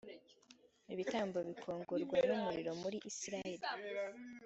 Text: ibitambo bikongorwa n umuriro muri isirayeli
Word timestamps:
ibitambo 0.93 1.37
bikongorwa 1.47 2.17
n 2.27 2.29
umuriro 2.37 2.71
muri 2.81 2.97
isirayeli 3.09 3.65